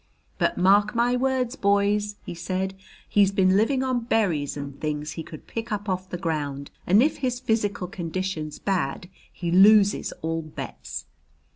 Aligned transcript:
But 0.39 0.57
mark 0.57 0.95
my 0.95 1.15
words, 1.15 1.55
boys,' 1.55 2.15
he 2.25 2.33
said, 2.33 2.73
'he's 3.07 3.29
been 3.31 3.55
living 3.55 3.83
on 3.83 3.99
berries 4.05 4.57
and 4.57 4.79
things 4.81 5.11
he 5.11 5.21
could 5.21 5.45
pick 5.45 5.71
up 5.71 5.87
off 5.87 6.09
the 6.09 6.17
ground, 6.17 6.71
and 6.87 7.03
if 7.03 7.17
his 7.17 7.39
physical 7.39 7.85
condition's 7.85 8.57
bad 8.57 9.09
he 9.31 9.51
loses 9.51 10.11
all 10.23 10.41
bets!" 10.41 11.05